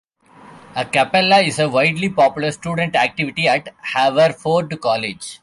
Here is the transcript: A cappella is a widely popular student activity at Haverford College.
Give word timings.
A 0.75 0.83
cappella 0.89 1.41
is 1.43 1.59
a 1.59 1.69
widely 1.69 2.09
popular 2.09 2.49
student 2.51 2.95
activity 2.95 3.47
at 3.47 3.69
Haverford 3.83 4.81
College. 4.81 5.39